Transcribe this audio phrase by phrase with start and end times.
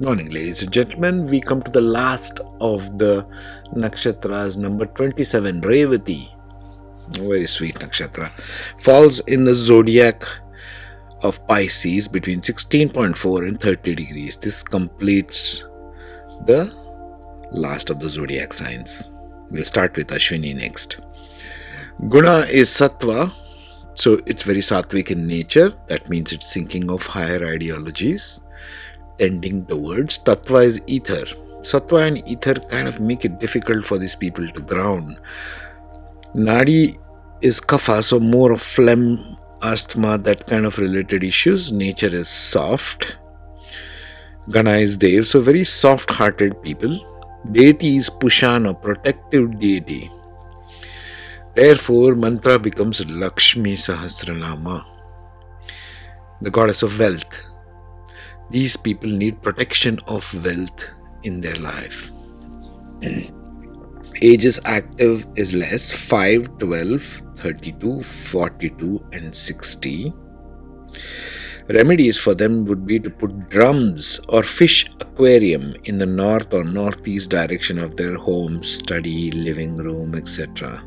[0.00, 1.24] Morning, ladies and gentlemen.
[1.24, 3.26] We come to the last of the
[3.74, 6.28] nakshatras, number 27, Revati.
[7.08, 8.30] Very sweet nakshatra.
[8.78, 10.22] Falls in the zodiac
[11.24, 14.36] of Pisces between 16.4 and 30 degrees.
[14.36, 15.64] This completes
[16.46, 16.72] the
[17.50, 19.12] last of the zodiac signs.
[19.50, 21.00] We'll start with Ashwini next.
[22.08, 23.34] Guna is sattva,
[23.94, 25.74] so it's very sattvic in nature.
[25.88, 28.42] That means it's thinking of higher ideologies
[29.18, 30.18] tending towards.
[30.18, 31.24] Tattva is ether.
[31.60, 35.18] Sattva and ether kind of make it difficult for these people to ground.
[36.34, 36.98] Nadi
[37.42, 41.72] is kapha, so more of phlegm, asthma, that kind of related issues.
[41.72, 43.16] Nature is soft.
[44.50, 46.98] Gana is Dev, so very soft hearted people.
[47.52, 50.10] Deity is Pushana, protective deity.
[51.54, 54.84] Therefore, mantra becomes Lakshmi Sahasranama,
[56.40, 57.47] the goddess of wealth
[58.50, 60.84] these people need protection of wealth
[61.22, 62.10] in their life.
[63.02, 63.34] Hmm.
[64.20, 70.12] Ages active is less 5, 12, 32, 42, and 60.
[71.68, 76.64] Remedies for them would be to put drums or fish aquarium in the north or
[76.64, 80.82] northeast direction of their home, study, living room, etc.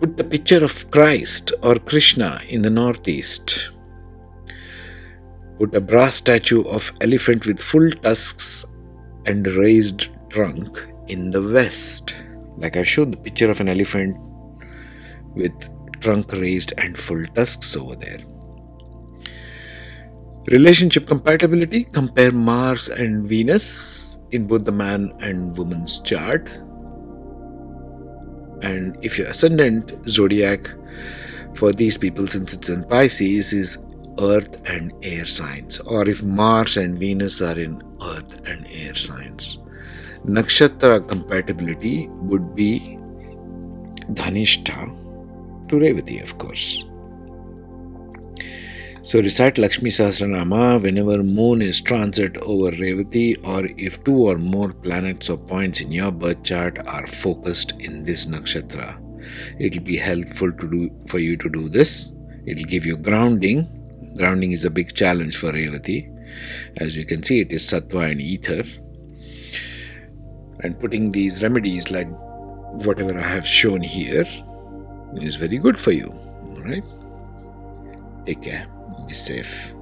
[0.00, 3.70] Put the picture of Christ or Krishna in the northeast
[5.58, 8.66] put a brass statue of elephant with full tusks
[9.26, 12.16] and raised trunk in the west.
[12.56, 14.16] Like I've shown the picture of an elephant
[15.34, 15.52] with
[16.00, 18.20] trunk raised and full tusks over there.
[20.48, 26.50] Relationship compatibility compare Mars and Venus in both the man and woman's chart.
[28.62, 30.68] And if your ascendant zodiac
[31.54, 33.78] for these people, since it's in Pisces, is
[34.20, 39.58] earth and air signs, or if Mars and Venus are in earth and air signs.
[40.24, 42.98] Nakshatra compatibility would be
[44.12, 44.88] Dhanishta
[45.68, 46.84] to Revati, of course.
[49.02, 54.72] So recite Lakshmi Sahasranama whenever moon is transit over Revati or if two or more
[54.72, 58.98] planets or points in your birth chart are focused in this nakshatra.
[59.58, 62.14] It will be helpful to do for you to do this.
[62.46, 63.83] It will give you grounding
[64.16, 66.10] Grounding is a big challenge for Revati.
[66.76, 68.62] As you can see, it is sattva and ether.
[70.62, 72.08] And putting these remedies, like
[72.86, 74.24] whatever I have shown here,
[75.16, 76.08] is very good for you.
[76.48, 76.84] Alright?
[78.26, 78.66] Take care.
[79.06, 79.74] Be safe.